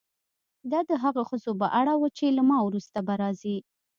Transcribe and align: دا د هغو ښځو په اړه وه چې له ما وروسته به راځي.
دا 0.71 0.79
د 0.89 0.91
هغو 1.03 1.21
ښځو 1.29 1.51
په 1.61 1.67
اړه 1.79 1.93
وه 1.97 2.09
چې 2.17 2.25
له 2.37 2.41
ما 2.49 2.57
وروسته 2.63 2.97
به 3.07 3.13
راځي. 3.21 3.57